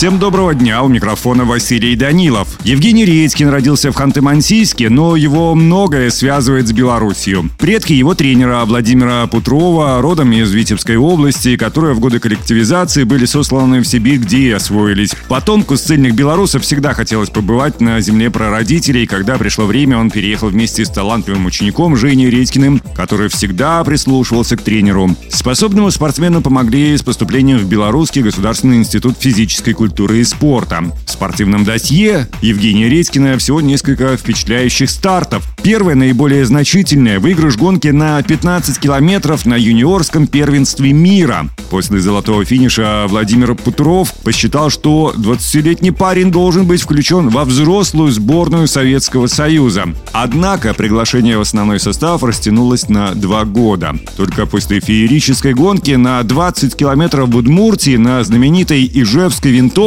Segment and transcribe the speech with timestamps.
[0.00, 2.58] Всем доброго дня, у микрофона Василий Данилов.
[2.64, 7.50] Евгений Редькин родился в Ханты-Мансийске, но его многое связывает с Белоруссией.
[7.58, 13.80] Предки его тренера Владимира Путрова, родом из Витебской области, которые в годы коллективизации были сосланы
[13.80, 15.12] в Сибирь, где и освоились.
[15.28, 20.86] Потомку ссыльных белорусов всегда хотелось побывать на земле прародителей, когда пришло время, он переехал вместе
[20.86, 25.14] с талантливым учеником Женей Редькиным, который всегда прислушивался к тренеру.
[25.28, 30.84] Способному спортсмену помогли с поступлением в Белорусский государственный институт физической культуры культуры и спорта.
[31.04, 35.44] В спортивном досье Евгения Редькина всего несколько впечатляющих стартов.
[35.64, 41.48] Первое, наиболее значительное– выигрыш гонки на 15 километров на юниорском первенстве мира.
[41.70, 48.68] После золотого финиша Владимир Путров посчитал, что 20-летний парень должен быть включен во взрослую сборную
[48.68, 49.86] Советского Союза.
[50.12, 53.96] Однако приглашение в основной состав растянулось на два года.
[54.16, 59.79] Только после феерической гонки на 20 километров в Удмуртии на знаменитой Ижевской винтовке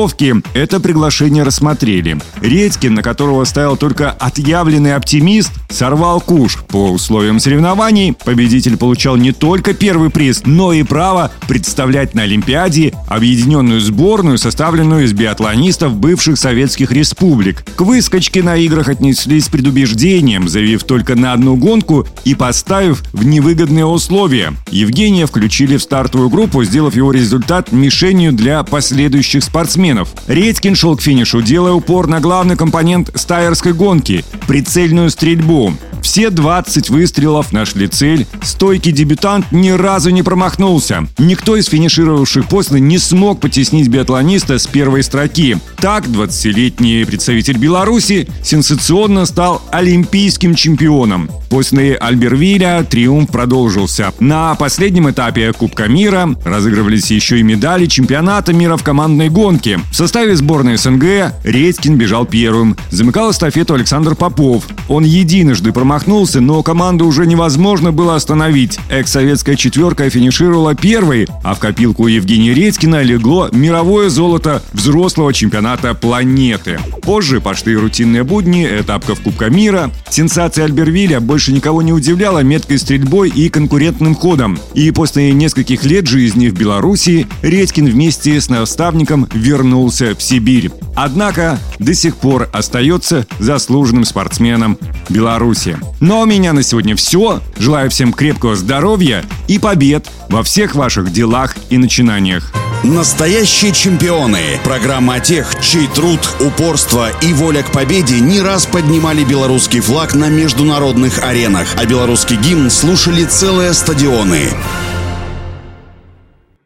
[0.56, 2.18] это приглашение рассмотрели.
[2.42, 6.58] Редькин, на которого ставил только отъявленный оптимист, сорвал куш.
[6.70, 12.94] По условиям соревнований победитель получал не только первый приз, но и право представлять на Олимпиаде
[13.08, 17.64] объединенную сборную, составленную из биатлонистов бывших советских республик.
[17.76, 23.24] К выскочке на играх отнеслись с предубеждением, заявив только на одну гонку и поставив в
[23.24, 24.54] невыгодные условия.
[24.72, 29.83] Евгения включили в стартовую группу, сделав его результат мишенью для последующих спортсменов.
[30.28, 35.74] Редькин шел к финишу, делая упор на главный компонент стайерской гонки– прицельную стрельбу.
[36.04, 38.28] Все 20 выстрелов нашли цель.
[38.42, 41.08] Стойкий дебютант ни разу не промахнулся.
[41.18, 45.58] Никто из финишировавших после не смог потеснить биатлониста с первой строки.
[45.78, 51.30] Так, 20-летний представитель Беларуси сенсационно стал олимпийским чемпионом.
[51.50, 54.12] После Альбервиля триумф продолжился.
[54.20, 59.73] На последнем этапе Кубка мира разыгрывались еще и медали чемпионата мира в командной гонке.
[59.92, 62.78] В составе сборной СНГ Редькин бежал первым.
[62.90, 64.66] Замыкал эстафету Александр Попов.
[64.88, 68.80] Он единожды промахнулся, но команду уже невозможно было остановить.
[68.90, 76.80] Экс-советская четверка финишировала первой, а в копилку Евгения Редькина легло мировое золото взрослого чемпионата планеты.
[77.02, 79.92] Позже пошли рутинные будни, этапка в Кубка мира.
[80.10, 84.60] Сенсация Альбервиля больше никого не удивляла меткой стрельбой и конкурентным ходом.
[84.74, 89.28] И после нескольких лет жизни в Беларуси Редькин вместе с наставником
[89.64, 90.72] вернулся в Сибирь.
[90.96, 94.78] Однако до сих пор остается заслуженным спортсменом
[95.10, 95.78] Беларуси.
[96.02, 97.42] Ну а у меня на сегодня все.
[97.58, 102.52] Желаю всем крепкого здоровья и побед во всех ваших делах и начинаниях.
[102.84, 104.60] Настоящие чемпионы.
[104.66, 110.28] Программа тех, чей труд, упорство и воля к победе не раз поднимали белорусский флаг на
[110.28, 114.50] международных аренах, а белорусский гимн слушали целые стадионы.